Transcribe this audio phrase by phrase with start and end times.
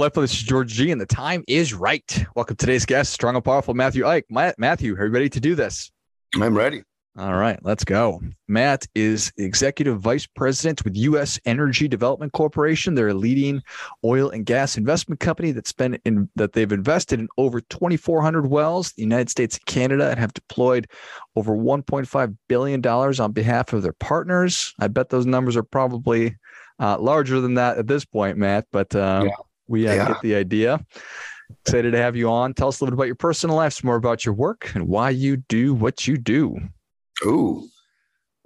[0.00, 2.24] Life This is George G, and the time is right.
[2.34, 4.24] Welcome to today's guest, strong and powerful Matthew Ike.
[4.30, 5.92] Matt, Matthew, are you ready to do this?
[6.36, 6.82] I'm ready.
[7.18, 8.22] All right, let's go.
[8.48, 11.38] Matt is executive vice president with U.S.
[11.44, 12.94] Energy Development Corporation.
[12.94, 13.60] They're a leading
[14.02, 18.92] oil and gas investment company that's been in that they've invested in over 2,400 wells,
[18.92, 20.88] the United States and Canada, and have deployed
[21.36, 24.72] over 1.5 billion dollars on behalf of their partners.
[24.80, 26.38] I bet those numbers are probably
[26.78, 28.64] uh, larger than that at this point, Matt.
[28.72, 29.34] But um, yeah
[29.70, 30.08] we uh, yeah.
[30.08, 30.84] get the idea.
[31.64, 32.52] Excited to have you on.
[32.52, 34.88] Tell us a little bit about your personal life, some more about your work, and
[34.88, 36.58] why you do what you do.
[37.24, 37.68] Ooh.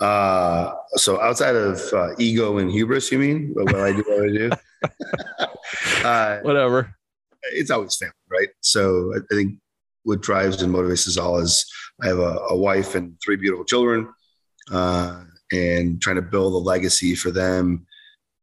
[0.01, 4.33] Uh, so outside of uh, ego and hubris, you mean what I do, what I
[4.33, 4.51] do?
[6.07, 6.95] uh, Whatever.
[7.53, 8.49] It's always family, right?
[8.61, 9.59] So I, think
[10.03, 11.65] what drives and motivates us all is
[12.03, 14.13] I have a, a wife and three beautiful children,
[14.73, 17.87] uh, and trying to build a legacy for them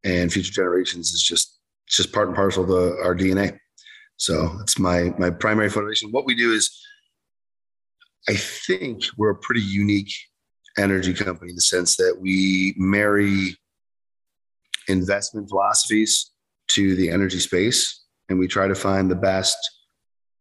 [0.04, 1.51] and future generations is just
[1.92, 3.58] it's just part and parcel of the, our DNA.
[4.16, 6.10] So it's my my primary motivation.
[6.10, 6.70] What we do is,
[8.30, 10.10] I think we're a pretty unique
[10.78, 13.58] energy company in the sense that we marry
[14.88, 16.30] investment philosophies
[16.68, 19.58] to the energy space, and we try to find the best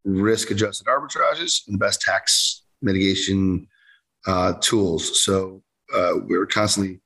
[0.06, 3.68] risk-adjusted arbitrages and the best tax mitigation
[4.26, 5.22] uh, tools.
[5.22, 5.64] So
[5.94, 7.02] uh, we're constantly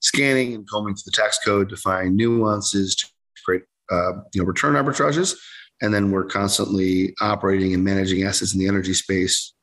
[0.00, 3.06] scanning and combing through the tax code to find nuances to
[3.44, 5.36] create uh, you know return arbitrages,
[5.80, 9.54] and then we're constantly operating and managing assets in the energy space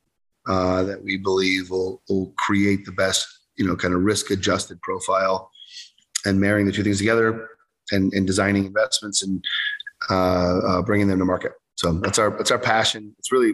[0.48, 4.82] uh, that we believe will will create the best you know kind of risk adjusted
[4.82, 5.50] profile,
[6.26, 7.50] and marrying the two things together,
[7.92, 9.44] and, and designing investments and
[10.10, 11.54] uh, uh, bringing them to market.
[11.76, 13.16] So that's our that's our passion.
[13.20, 13.54] It's really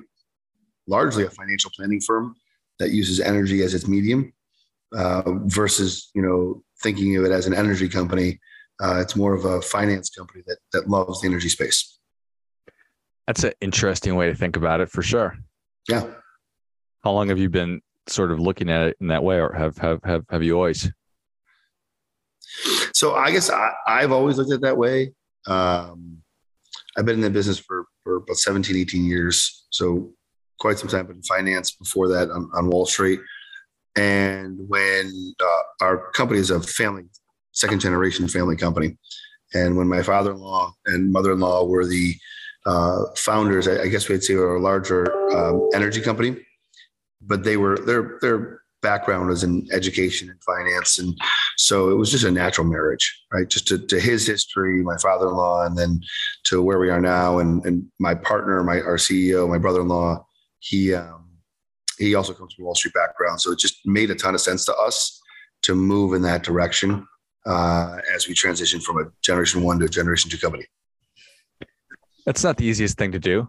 [0.88, 2.36] largely a financial planning firm
[2.80, 4.34] that uses energy as its medium
[4.96, 8.40] uh, versus you know thinking of it as an energy company
[8.82, 12.00] uh, it's more of a finance company that that loves the energy space.
[13.28, 15.38] That's an interesting way to think about it, for sure.
[15.88, 16.08] Yeah.
[17.04, 19.78] How long have you been sort of looking at it in that way, or have
[19.78, 20.92] have have have you always?
[22.94, 25.14] So I guess I, I've always looked at it that way.
[25.48, 26.18] Um,
[26.98, 30.14] I've been in the business for for about 17, 18 years, so
[30.60, 33.20] quite some time in finance before that on, on Wall Street.
[33.96, 37.04] And when uh, our company is a family
[37.54, 38.98] second generation family company.
[39.54, 42.16] And when my father in law and mother in law were the
[42.66, 46.38] uh, founders, I, I, guess we'd say were a larger um, energy company,
[47.22, 51.14] but they were their their background was in education and finance, and
[51.58, 53.48] so it was just a natural marriage, right?
[53.48, 56.02] Just to, to his history, my father in law, and then
[56.46, 59.90] to where we are now, and and my partner, my our CEO, my brother in
[59.90, 60.26] law,
[60.60, 61.32] he um,
[62.00, 64.64] he also comes from Wall Street background, so it just made a ton of sense
[64.66, 65.22] to us
[65.64, 67.06] to move in that direction
[67.46, 70.66] uh, as we transition from a generation one to a generation two company.
[72.26, 73.48] That's not the easiest thing to do.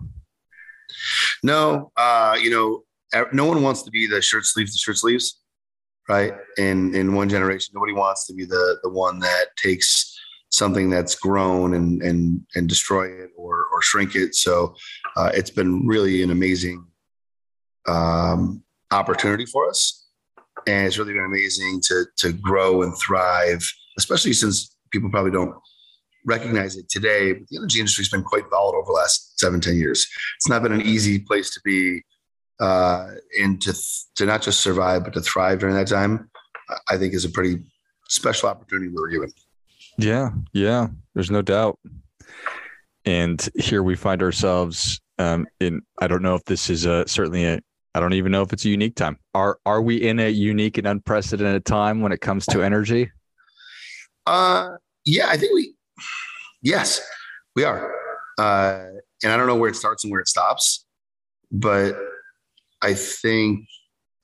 [1.43, 5.41] No, uh, you know, no one wants to be the shirt sleeves, the shirt sleeves,
[6.09, 6.35] right?
[6.59, 10.11] In in one generation, nobody wants to be the the one that takes
[10.51, 14.35] something that's grown and and and destroy it or or shrink it.
[14.35, 14.75] So
[15.17, 16.85] uh, it's been really an amazing
[17.87, 20.07] um, opportunity for us,
[20.67, 23.65] and it's really been amazing to to grow and thrive
[23.99, 25.55] especially since people probably don't
[26.25, 27.33] recognize it today.
[27.33, 30.07] But the energy industry has been quite volatile over the last seven, 10 years.
[30.37, 32.03] It's not been an easy place to be
[32.61, 33.09] uh,
[33.41, 33.75] and to,
[34.17, 36.31] to not just survive, but to thrive during that time,
[36.89, 37.63] I think is a pretty
[38.09, 39.33] special opportunity we were given.
[39.99, 40.31] Yeah.
[40.53, 40.89] Yeah.
[41.15, 41.79] There's no doubt.
[43.05, 47.45] And here we find ourselves um, in, I don't know if this is a, certainly
[47.45, 47.61] a,
[47.95, 49.19] I don't even know if it's a unique time.
[49.35, 53.11] Are, are we in a unique and unprecedented time when it comes to energy?
[54.27, 55.75] Uh, yeah, I think we,
[56.63, 57.01] yes,
[57.55, 57.93] we are.
[58.39, 58.87] Uh,
[59.23, 60.87] and I don't know where it starts and where it stops,
[61.53, 61.95] but
[62.83, 63.67] I think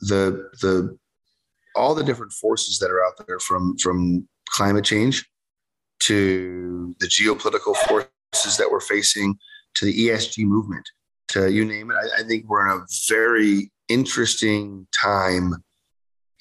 [0.01, 0.99] the the
[1.77, 5.27] all the different forces that are out there from from climate change
[6.01, 9.39] to the geopolitical forces that we're facing
[9.75, 10.89] to the ESG movement
[11.29, 11.95] to you name it.
[11.95, 15.55] I, I think we're in a very interesting time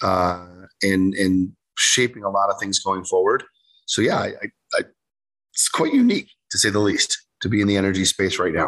[0.02, 0.48] uh,
[0.82, 3.44] and in shaping a lot of things going forward.
[3.86, 4.80] So yeah, I, I, I,
[5.54, 8.68] it's quite unique to say the least to be in the energy space right now.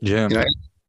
[0.00, 0.44] Yeah, you know,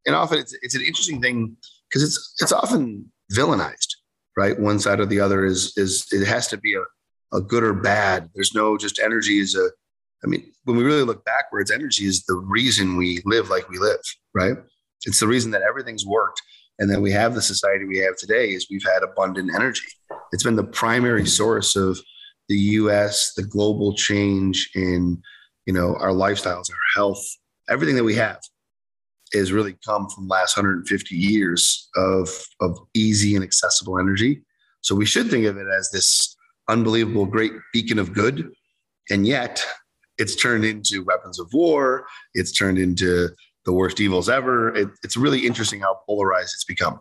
[0.06, 1.56] and often it's it's an interesting thing
[1.90, 3.96] because it's it's often villainized,
[4.38, 4.60] right?
[4.60, 7.74] One side or the other is is it has to be a, a good or
[7.74, 8.30] bad.
[8.36, 9.70] There's no just energy is a.
[10.24, 13.78] I mean, when we really look backwards, energy is the reason we live like we
[13.78, 14.00] live,
[14.34, 14.58] right?
[15.04, 16.42] It's the reason that everything's worked
[16.80, 19.88] and then we have the society we have today is we've had abundant energy.
[20.32, 22.00] It's been the primary source of
[22.50, 25.22] the U.S., the global change in
[25.66, 27.24] you know our lifestyles, our health,
[27.70, 28.40] everything that we have
[29.32, 32.30] is really come from last 150 years of,
[32.62, 34.42] of easy and accessible energy.
[34.82, 36.36] So we should think of it as this
[36.70, 38.52] unbelievable great beacon of good.
[39.10, 39.64] And yet
[40.18, 42.06] it's turned into weapons of war.
[42.34, 43.30] It's turned into
[43.66, 44.74] the worst evils ever.
[44.76, 47.00] It, it's really interesting how polarized it's become.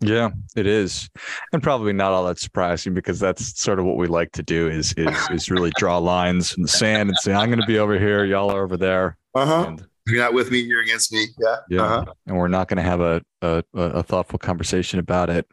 [0.00, 1.08] Yeah, it is,
[1.52, 4.68] and probably not all that surprising because that's sort of what we like to do
[4.68, 7.78] is is is really draw lines in the sand and say I'm going to be
[7.78, 9.16] over here, y'all are over there.
[9.34, 9.64] Uh-huh.
[9.68, 11.28] And, you're not with me, you're against me.
[11.38, 11.56] Yeah.
[11.70, 11.82] Yeah.
[11.82, 12.12] Uh-huh.
[12.26, 15.46] And we're not going to have a, a a thoughtful conversation about it.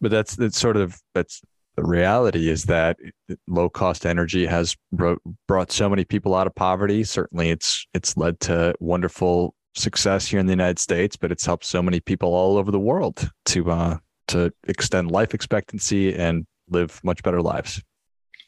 [0.00, 1.42] But that's that's sort of that's
[1.76, 2.98] the reality is that
[3.46, 7.04] low cost energy has brought so many people out of poverty.
[7.04, 11.64] Certainly, it's it's led to wonderful success here in the United States, but it's helped
[11.64, 17.00] so many people all over the world to uh, to extend life expectancy and live
[17.04, 17.82] much better lives.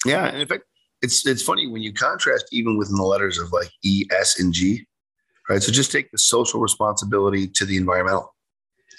[0.05, 0.65] Yeah, and in fact,
[1.01, 4.53] it's it's funny when you contrast even within the letters of like E, S, and
[4.53, 4.87] G,
[5.49, 5.63] right?
[5.63, 8.35] So just take the social responsibility to the environmental,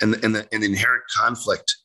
[0.02, 1.75] and and the, and the inherent conflict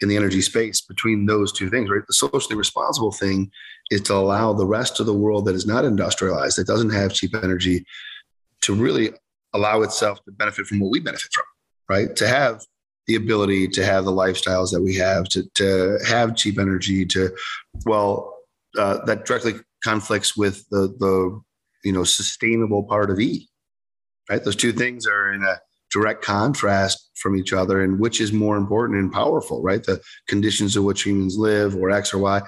[0.00, 2.02] in the energy space between those two things, right?
[2.06, 3.50] The socially responsible thing
[3.90, 7.12] is to allow the rest of the world that is not industrialized, that doesn't have
[7.12, 7.84] cheap energy,
[8.62, 9.12] to really
[9.54, 11.44] allow itself to benefit from what we benefit from,
[11.88, 12.14] right?
[12.16, 12.60] To have
[13.06, 17.30] the ability to have the lifestyles that we have, to, to have cheap energy, to,
[17.86, 18.34] well,
[18.78, 21.40] uh, that directly conflicts with the, the,
[21.84, 23.48] you know, sustainable part of E,
[24.30, 24.42] right?
[24.42, 25.60] Those two things are in a
[25.92, 29.84] direct contrast from each other and which is more important and powerful, right?
[29.84, 32.40] The conditions in which humans live or X or Y.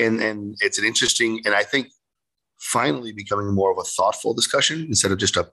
[0.00, 1.88] And, and it's an interesting, and I think
[2.60, 5.50] finally becoming more of a thoughtful discussion instead of just a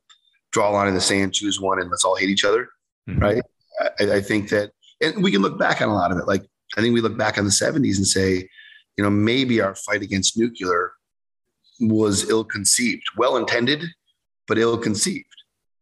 [0.52, 2.70] draw a line in the sand, choose one, and let's all hate each other.
[3.10, 3.20] Mm-hmm.
[3.20, 3.44] Right.
[4.00, 4.72] I, I, think that,
[5.02, 6.28] and we can look back on a lot of it.
[6.28, 6.44] Like,
[6.78, 8.48] I think we look back on the 70s and say,
[8.98, 10.92] you know, maybe our fight against nuclear
[11.80, 13.84] was ill conceived, well intended,
[14.48, 15.26] but ill conceived.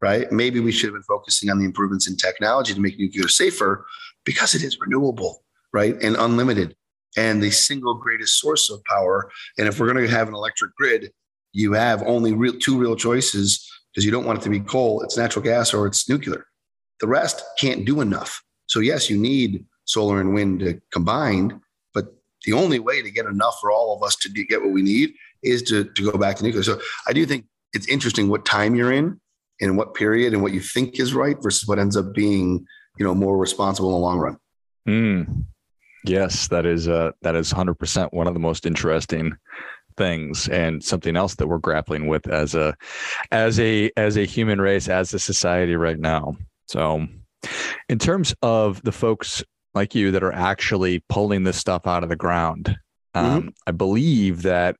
[0.02, 0.32] Right.
[0.32, 3.86] Maybe we should have been focusing on the improvements in technology to make nuclear safer
[4.24, 5.44] because it is renewable,
[5.74, 6.02] right?
[6.02, 6.74] And unlimited
[7.18, 9.30] and the single greatest source of power.
[9.58, 11.12] And if we're going to have an electric grid,
[11.52, 15.02] you have only real two real choices because you don't want it to be coal,
[15.02, 16.46] it's natural gas or it's nuclear.
[17.00, 18.42] The rest can't do enough.
[18.68, 21.62] So, yes, you need solar and wind to combine,
[21.94, 22.06] but
[22.46, 25.14] the only way to get enough for all of us to get what we need
[25.42, 26.64] is to, to go back to nuclear.
[26.64, 29.20] So, I do think it's interesting what time you're in
[29.62, 32.66] and what period and what you think is right versus what ends up being,
[32.98, 34.38] you know, more responsible in the long run.
[34.88, 35.46] Mm.
[36.06, 39.36] Yes, that is uh, that is hundred percent one of the most interesting
[40.00, 42.76] things and something else that we're grappling with as a
[43.32, 46.36] as a as a human race as a society right now.
[46.66, 47.06] So
[47.88, 49.44] in terms of the folks
[49.76, 52.76] like you that are actually pulling this stuff out of the ground
[53.16, 53.26] mm-hmm.
[53.26, 54.76] um, i believe that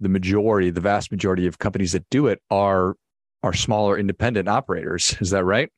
[0.00, 2.96] the majority the vast majority of companies that do it are
[3.42, 5.16] are smaller independent operators.
[5.20, 5.70] Is that right?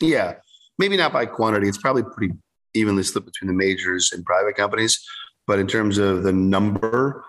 [0.00, 0.34] Yeah.
[0.78, 1.68] Maybe not by quantity.
[1.68, 2.34] It's probably pretty
[2.74, 5.04] evenly split between the majors and private companies.
[5.46, 7.24] But in terms of the number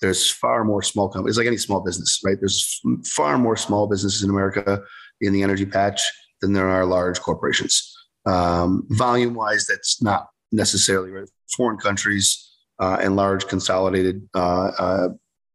[0.00, 2.36] there's far more small companies, like any small business, right?
[2.38, 4.82] There's far more small businesses in America
[5.20, 6.02] in the energy patch
[6.40, 7.94] than there are large corporations.
[8.26, 11.28] Um, volume wise, that's not necessarily right.
[11.56, 12.42] Foreign countries
[12.78, 15.08] uh, and large consolidated, uh, uh,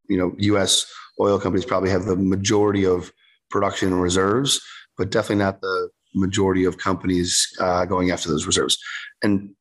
[0.10, 0.92] you know, U.S.
[1.20, 3.12] oil companies probably have the majority of
[3.50, 4.62] production and reserves,
[4.98, 8.78] but definitely not the majority of companies uh, going after those reserves.
[9.22, 9.52] And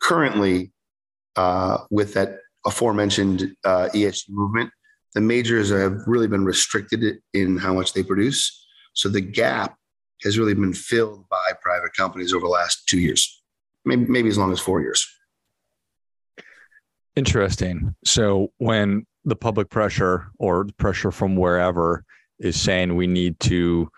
[0.00, 0.72] currently,
[1.36, 4.70] uh, with that aforementioned uh, ESG movement,
[5.14, 8.66] the majors have really been restricted in how much they produce.
[8.94, 9.76] So the gap
[10.22, 13.42] has really been filled by private companies over the last two years,
[13.84, 15.06] maybe, maybe as long as four years.
[17.16, 17.94] Interesting.
[18.04, 22.04] So when the public pressure or pressure from wherever
[22.38, 23.90] is saying we need to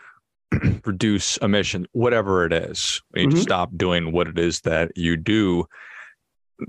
[0.85, 3.37] reduce emission, whatever it is, we need mm-hmm.
[3.37, 5.65] to stop doing what it is that you do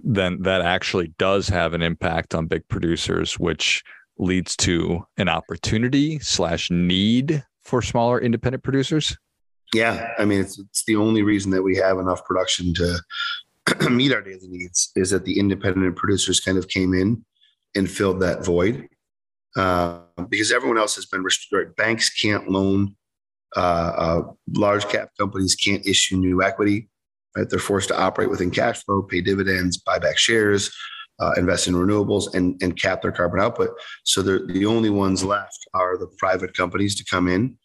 [0.04, 3.84] then that actually does have an impact on big producers, which
[4.18, 9.18] leads to an opportunity slash need for smaller independent producers?
[9.74, 13.00] Yeah, I mean it's, it's the only reason that we have enough production to
[13.89, 17.25] meet our daily needs is that the independent producers kind of came in
[17.75, 18.88] and filled that void
[19.56, 20.00] uh,
[20.30, 21.75] because everyone else has been restricted.
[21.75, 22.96] Banks can't loan.
[23.56, 24.22] Uh, uh,
[24.54, 26.89] large cap companies can't issue new equity.
[27.36, 27.50] Right?
[27.50, 30.74] They're forced to operate within cash flow, pay dividends, buy back shares,
[31.20, 33.72] uh, invest in renewables, and, and cap their carbon output.
[34.04, 37.58] So the only ones left are the private companies to come in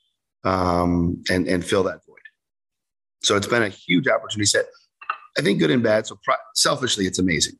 [0.45, 2.17] um, and, and fill that void.
[3.23, 4.67] So it's been a huge opportunity set.
[5.39, 6.07] I think good and bad.
[6.07, 6.19] So
[6.55, 7.55] selfishly, it's amazing.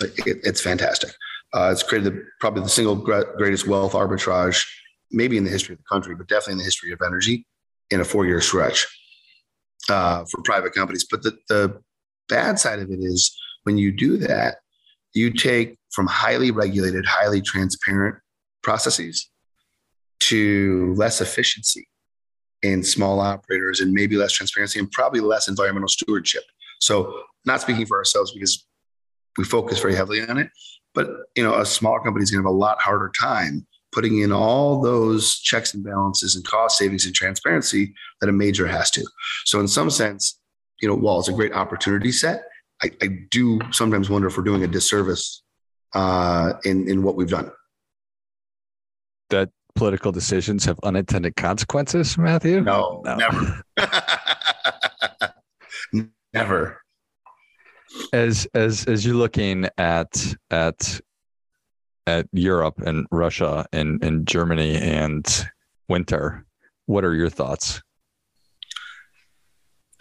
[0.00, 1.10] It, it's fantastic.
[1.52, 4.64] Uh, it's created the, probably the single greatest wealth arbitrage
[5.10, 7.46] maybe in the history of the country, but definitely in the history of energy
[7.90, 8.86] in a four year stretch
[9.88, 11.06] uh, for private companies.
[11.10, 11.80] But the, the
[12.28, 14.56] bad side of it is when you do that,
[15.14, 18.16] you take from highly regulated, highly transparent
[18.62, 19.30] processes
[20.20, 21.88] to less efficiency
[22.62, 26.42] in small operators and maybe less transparency and probably less environmental stewardship.
[26.80, 28.66] So, not speaking for ourselves because
[29.36, 30.50] we focus very heavily on it,
[30.94, 34.20] but you know, a smaller company is going to have a lot harder time putting
[34.20, 38.90] in all those checks and balances and cost savings and transparency that a major has
[38.92, 39.04] to.
[39.44, 40.38] So, in some sense,
[40.80, 42.42] you know, while it's a great opportunity set,
[42.82, 45.42] I, I do sometimes wonder if we're doing a disservice
[45.94, 47.50] uh, in in what we've done.
[49.30, 52.60] That political decisions have unintended consequences, Matthew?
[52.60, 53.16] No, no.
[53.16, 53.62] never.
[56.32, 56.82] never.
[58.12, 61.00] As as as you're looking at at
[62.08, 65.46] at Europe and Russia and, and Germany and
[65.88, 66.46] winter,
[66.86, 67.82] what are your thoughts?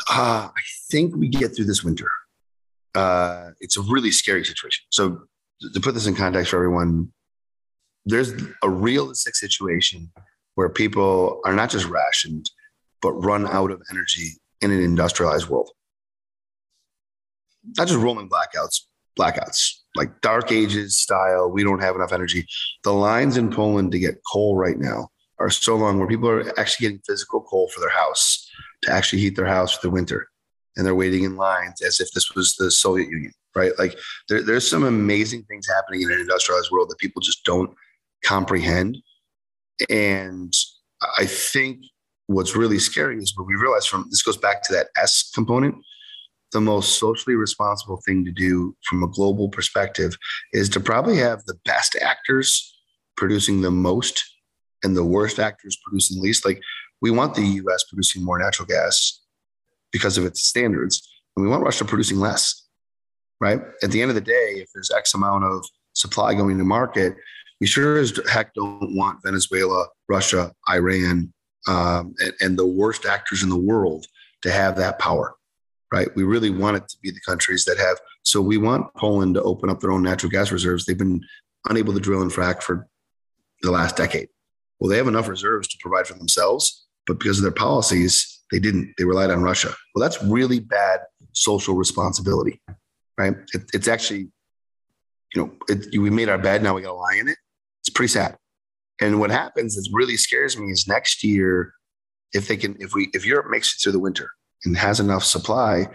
[0.09, 2.07] Uh, I think we get through this winter.
[2.95, 4.85] Uh, it's a really scary situation.
[4.89, 5.21] So,
[5.73, 7.11] to put this in context for everyone,
[8.05, 8.31] there's
[8.63, 10.11] a realistic situation
[10.55, 12.49] where people are not just rationed,
[13.01, 14.29] but run out of energy
[14.61, 15.71] in an industrialized world.
[17.77, 18.81] Not just rolling blackouts,
[19.17, 21.49] blackouts, like dark ages style.
[21.49, 22.45] We don't have enough energy.
[22.83, 25.09] The lines in Poland to get coal right now
[25.39, 28.49] are so long where people are actually getting physical coal for their house
[28.83, 30.27] to actually heat their house for the winter.
[30.75, 33.71] And they're waiting in lines as if this was the Soviet Union, right?
[33.79, 33.97] Like
[34.29, 37.71] there, there's some amazing things happening in an industrialized world that people just don't
[38.23, 38.97] comprehend.
[39.89, 40.53] And
[41.17, 41.79] I think
[42.27, 45.75] what's really scary is what we realize from this goes back to that S component.
[46.53, 50.17] The most socially responsible thing to do from a global perspective
[50.53, 52.73] is to probably have the best actors
[53.17, 54.23] producing the most
[54.83, 56.45] and the worst actors producing the least.
[56.45, 56.61] Like
[57.01, 59.21] we want the US producing more natural gas
[59.91, 62.63] because of its standards, and we want Russia producing less.
[63.39, 63.61] Right.
[63.83, 65.63] At the end of the day, if there's X amount of
[65.93, 67.15] supply going to market,
[67.59, 71.33] we sure as heck don't want Venezuela, Russia, Iran,
[71.67, 74.05] um, and, and, the worst actors in the world
[74.41, 75.35] to have that power,
[75.91, 76.09] right?
[76.15, 77.97] We really want it to be the countries that have.
[78.23, 80.85] So we want Poland to open up their own natural gas reserves.
[80.85, 81.21] They've been
[81.69, 82.87] unable to drill and frack for
[83.61, 84.29] the last decade.
[84.79, 88.59] Well, they have enough reserves to provide for themselves, but because of their policies, they
[88.59, 88.93] didn't.
[88.97, 89.73] They relied on Russia.
[89.93, 90.99] Well, that's really bad
[91.33, 92.61] social responsibility,
[93.17, 93.35] right?
[93.53, 94.29] It, it's actually,
[95.33, 97.37] you know, it, we made our bed, now we got to lie in it.
[97.81, 98.37] It's pretty sad.
[99.01, 101.73] And what happens that really scares me is next year,
[102.33, 104.29] if they can, if we, if Europe makes it through the winter
[104.65, 105.87] and has enough supply,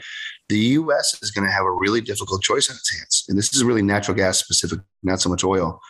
[0.48, 1.18] the U.S.
[1.22, 3.24] is going to have a really difficult choice on its hands.
[3.28, 5.80] And this is really natural gas specific, not so much oil.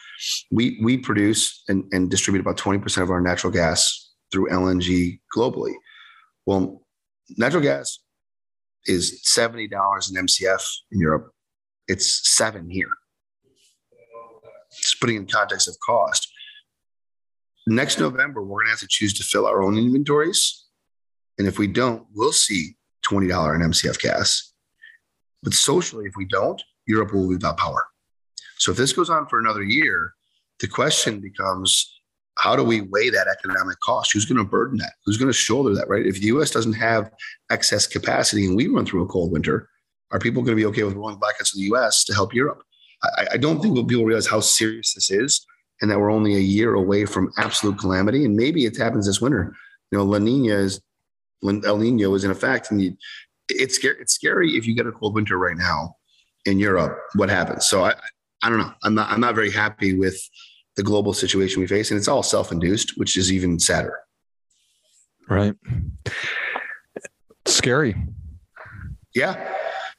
[0.50, 5.20] We we produce and, and distribute about twenty percent of our natural gas through LNG
[5.36, 5.74] globally.
[6.46, 6.82] Well,
[7.36, 7.98] natural gas
[8.86, 10.62] is seventy dollars an MCF
[10.92, 11.32] in Europe.
[11.88, 12.90] It's seven here
[14.80, 16.30] just putting in context of cost.
[17.66, 20.61] Next November, we're going to have to choose to fill our own inventories.
[21.42, 23.24] And if we don't, we'll see $20
[23.56, 24.52] in MCF gas.
[25.42, 27.84] But socially, if we don't, Europe will be without power.
[28.58, 30.14] So if this goes on for another year,
[30.60, 31.98] the question becomes
[32.38, 34.12] how do we weigh that economic cost?
[34.12, 34.92] Who's going to burden that?
[35.04, 36.06] Who's going to shoulder that, right?
[36.06, 37.10] If the US doesn't have
[37.50, 39.68] excess capacity and we run through a cold winter,
[40.12, 42.62] are people going to be okay with rolling blackouts in the US to help Europe?
[43.02, 45.44] I, I don't think people realize how serious this is
[45.80, 48.24] and that we're only a year away from absolute calamity.
[48.24, 49.52] And maybe it happens this winter.
[49.90, 50.80] You know, La Nina is,
[51.44, 52.70] El Nino is in effect.
[52.70, 52.96] And you,
[53.48, 55.96] it's, scary, it's scary if you get a cold winter right now
[56.44, 57.66] in Europe, what happens?
[57.66, 57.94] So I,
[58.42, 58.72] I don't know.
[58.82, 60.20] I'm not, I'm not very happy with
[60.76, 61.90] the global situation we face.
[61.90, 63.98] And it's all self induced, which is even sadder.
[65.28, 65.54] Right.
[67.46, 67.96] scary.
[69.14, 69.52] Yeah.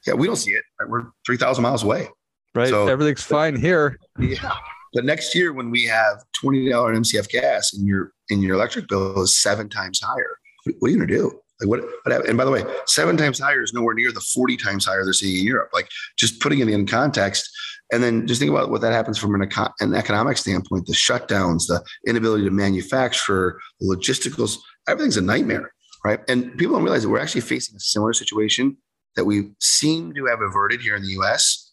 [0.06, 0.14] Yeah.
[0.14, 0.64] We don't see it.
[0.86, 2.08] We're 3,000 miles away.
[2.54, 2.68] Right.
[2.68, 3.98] So, Everything's fine here.
[4.18, 4.56] Yeah.
[4.94, 8.86] But next year, when we have twenty dollar MCF gas and your and your electric
[8.86, 10.38] bill is seven times higher,
[10.78, 11.40] what are you gonna do?
[11.60, 12.28] Like what, what?
[12.28, 15.12] And by the way, seven times higher is nowhere near the forty times higher they're
[15.12, 15.70] seeing in Europe.
[15.72, 17.48] Like just putting it in context,
[17.92, 20.92] and then just think about what that happens from an, econ- an economic standpoint: the
[20.92, 24.58] shutdowns, the inability to manufacture, the logisticals.
[24.88, 25.72] Everything's a nightmare,
[26.04, 26.20] right?
[26.28, 28.76] And people don't realize that we're actually facing a similar situation
[29.16, 31.64] that we seem to have averted here in the U.S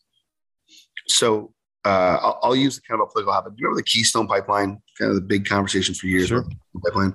[1.07, 1.53] so
[1.85, 3.55] uh, I'll, I'll, use kind of a political habit.
[3.55, 4.81] Do you remember the Keystone Pipeline?
[4.99, 6.27] Kind of the big conversation for years.
[6.27, 6.45] Sure.
[6.85, 7.13] Pipeline.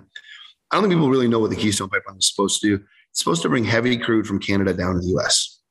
[0.77, 2.85] I don't think people really know what the Keystone Pipeline is supposed to do.
[3.11, 5.63] It's supposed to bring heavy crude from Canada down to the U.S.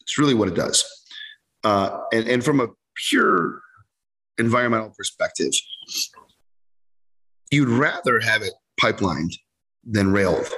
[0.00, 0.84] It's really what it does.
[1.62, 3.62] Uh, and, and from a pure
[4.36, 5.52] environmental perspective,
[7.52, 9.34] you'd rather have it pipelined
[9.84, 10.48] than railed,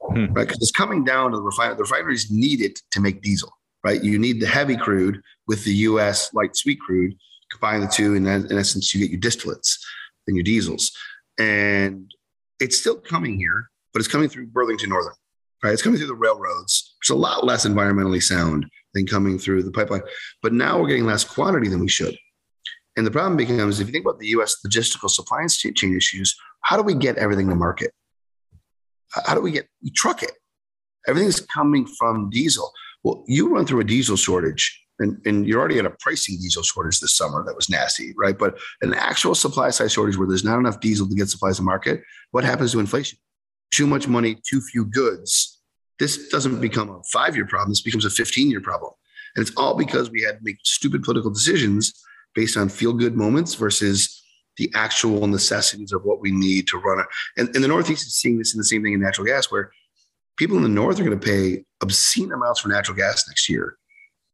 [0.00, 0.26] hmm.
[0.26, 0.46] right?
[0.46, 1.74] Because it's coming down to the refinery.
[1.74, 3.50] The refineries need it to make diesel,
[3.82, 4.00] right?
[4.04, 6.32] You need the heavy crude with the U.S.
[6.32, 7.16] light sweet crude.
[7.50, 9.78] Combine the two, and in essence, you get your distillates
[10.28, 10.92] and your diesels.
[11.40, 12.08] And
[12.60, 15.14] it's still coming here, but it's coming through Burlington Northern,
[15.62, 15.72] right?
[15.72, 16.94] It's coming through the railroads.
[17.00, 20.02] It's a lot less environmentally sound than coming through the pipeline.
[20.42, 22.16] But now we're getting less quantity than we should.
[22.96, 26.76] And the problem becomes if you think about the US logistical supply chain issues, how
[26.76, 27.92] do we get everything to market?
[29.10, 30.32] How do we get, we truck it?
[31.08, 32.70] Everything's coming from diesel.
[33.02, 36.62] Well, you run through a diesel shortage and, and you're already at a pricing diesel
[36.62, 38.38] shortage this summer that was nasty, right?
[38.38, 41.62] But an actual supply side shortage where there's not enough diesel to get supplies to
[41.62, 43.18] market, what happens to inflation?
[43.72, 45.60] Too much money, too few goods.
[45.98, 48.92] This doesn't become a five year problem, this becomes a 15 year problem.
[49.34, 51.92] And it's all because we had to make stupid political decisions
[52.34, 54.22] based on feel good moments versus
[54.56, 57.04] the actual necessities of what we need to run.
[57.36, 59.70] And, and the Northeast is seeing this in the same thing in natural gas, where
[60.36, 63.76] people in the North are going to pay obscene amounts for natural gas next year.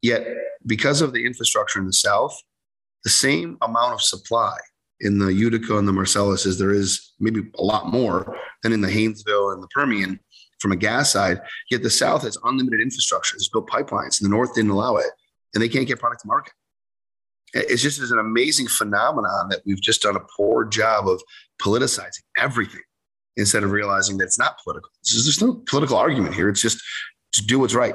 [0.07, 0.27] Yet,
[0.67, 2.37] because of the infrastructure in the South,
[3.05, 4.57] the same amount of supply
[5.01, 8.81] in the Utica and the Marcellus as there is maybe a lot more than in
[8.81, 10.19] the Haynesville and the Permian
[10.59, 11.41] from a gas side.
[11.71, 15.11] Yet the South has unlimited infrastructure, it's built pipelines, and the North didn't allow it,
[15.55, 16.53] and they can't get product to market
[17.55, 21.23] it's just an amazing phenomenon that we've just done a poor job of
[21.63, 22.83] politicizing everything
[23.37, 24.91] instead of realizing that it's not political.
[25.05, 26.49] There's no political argument here.
[26.49, 26.83] It's just
[27.35, 27.95] to do what's right.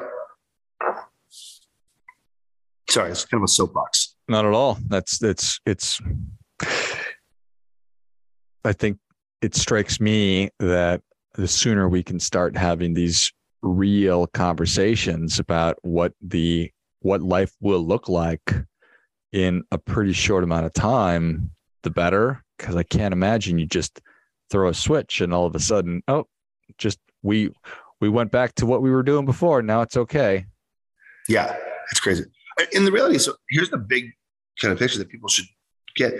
[2.92, 4.16] Sorry, it's kind of a soapbox.
[4.28, 4.78] Not at all.
[4.88, 6.02] That's it's it's.
[8.66, 8.98] I think
[9.42, 11.02] it strikes me that
[11.36, 13.32] the sooner we can start having these
[13.62, 18.54] real conversations about what the what life will look like
[19.32, 21.50] in a pretty short amount of time,
[21.84, 22.44] the better.
[22.58, 24.02] Because I can't imagine you just
[24.50, 26.26] throw a switch and all of a sudden, oh,
[26.78, 27.52] just we
[28.02, 29.62] we went back to what we were doing before.
[29.62, 30.46] Now it's okay.
[31.30, 31.56] Yeah,
[31.90, 32.26] it's crazy.
[32.76, 34.12] And the reality so here's the big
[34.60, 35.46] kind of picture that people should
[35.96, 36.14] get.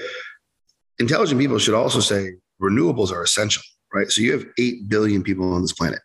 [1.00, 3.64] Intelligent people should also say renewables are essential,
[3.94, 4.12] right?
[4.12, 6.00] So you have 8 billion people on this planet,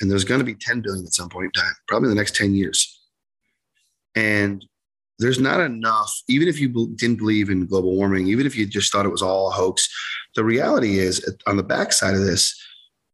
[0.00, 2.20] and there's going to be 10 billion at some point in time, probably in the
[2.20, 3.00] next 10 years.
[4.14, 4.64] And
[5.18, 8.90] there's not enough, even if you didn't believe in global warming, even if you just
[8.90, 9.88] thought it was all a hoax,
[10.34, 12.60] the reality is on the backside of this,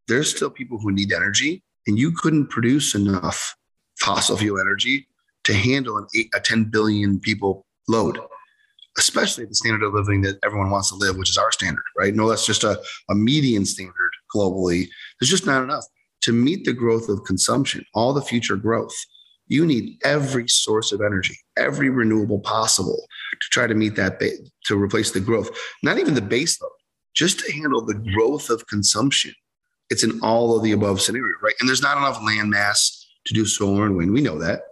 [0.09, 3.55] there's still people who need energy, and you couldn't produce enough
[3.99, 5.07] fossil fuel energy
[5.45, 8.19] to handle an eight, a 10 billion people load,
[8.99, 12.15] especially the standard of living that everyone wants to live, which is our standard, right?
[12.15, 14.89] No, that's just a, a median standard globally.
[15.19, 15.85] There's just not enough
[16.23, 18.95] to meet the growth of consumption, all the future growth
[19.51, 24.31] you need every source of energy, every renewable possible to try to meet that, ba-
[24.67, 25.51] to replace the growth.
[25.83, 26.71] Not even the base load,
[27.15, 29.35] just to handle the growth of consumption.
[29.91, 31.55] It's an all of the above scenario, right?
[31.59, 34.13] And there's not enough land mass to do solar and wind.
[34.13, 34.63] We know that.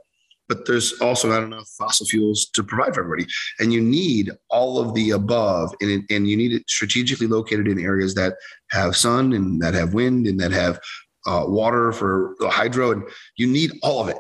[0.49, 3.27] But there's also not enough fossil fuels to provide for everybody.
[3.59, 5.75] And you need all of the above.
[5.81, 8.35] And, and you need it strategically located in areas that
[8.71, 10.81] have sun and that have wind and that have
[11.27, 12.93] uh, water for the hydro.
[12.93, 13.03] And
[13.37, 14.17] you need all of it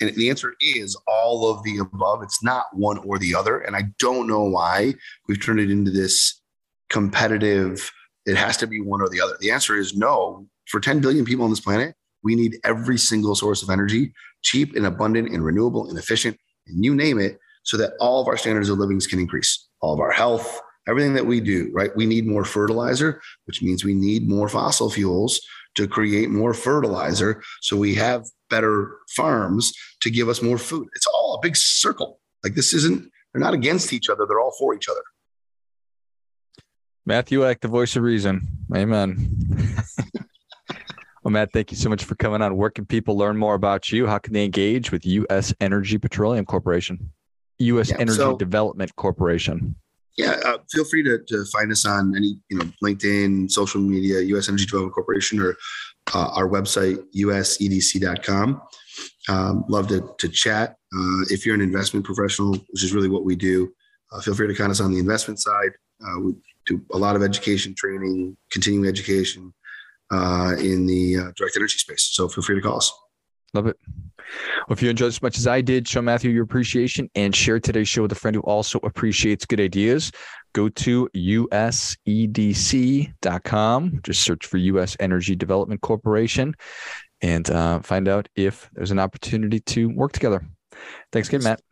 [0.00, 2.22] and the answer is all of the above.
[2.22, 3.58] It's not one or the other.
[3.58, 4.94] And I don't know why
[5.26, 6.40] we've turned it into this
[6.88, 7.90] competitive,
[8.24, 9.36] it has to be one or the other.
[9.40, 10.46] The answer is no.
[10.68, 14.74] For 10 billion people on this planet, we need every single source of energy, cheap
[14.76, 18.36] and abundant and renewable and efficient, and you name it, so that all of our
[18.36, 21.94] standards of living can increase, all of our health, everything that we do, right?
[21.94, 25.40] We need more fertilizer, which means we need more fossil fuels
[25.74, 27.42] to create more fertilizer.
[27.60, 30.88] So we have better farms to give us more food.
[30.94, 32.20] It's all a big circle.
[32.42, 35.02] Like this isn't, they're not against each other, they're all for each other.
[37.04, 38.46] Matthew Eck, the voice of reason.
[38.74, 39.36] Amen.
[41.28, 42.56] well, Matt, thank you so much for coming on.
[42.56, 44.06] Where can people learn more about you?
[44.06, 45.52] How can they engage with U.S.
[45.60, 47.10] Energy Petroleum Corporation,
[47.58, 47.90] U.S.
[47.90, 49.74] yeah, Energy so, Development Corporation?
[50.16, 54.20] Yeah, uh, feel free to, to find us on any, you know, LinkedIn, social media,
[54.20, 54.48] U.S.
[54.48, 55.54] Energy Development Corporation, or
[56.14, 58.62] uh, our website, usedc.com.
[59.28, 60.76] Um, love to, to chat.
[60.96, 63.70] Uh, if you're an investment professional, which is really what we do,
[64.12, 65.72] uh, feel free to contact us on the investment side.
[66.02, 69.52] Uh, we do a lot of education, training, continuing education
[70.10, 72.08] uh, in the uh, direct energy space.
[72.12, 72.92] So feel free to call us.
[73.54, 73.76] Love it.
[73.86, 77.58] Well, if you enjoyed as much as I did, show Matthew your appreciation and share
[77.58, 80.12] today's show with a friend who also appreciates good ideas.
[80.54, 82.00] Go to usedc.com.
[84.02, 84.96] Just search for U.S.
[85.00, 86.54] Energy Development Corporation
[87.20, 90.46] and uh, find out if there's an opportunity to work together.
[91.12, 91.62] Thanks again, Matt.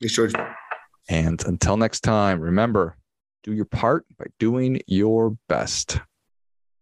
[0.00, 0.32] Thanks, George.
[1.08, 2.96] And until next time, remember
[3.44, 6.00] do your part by doing your best.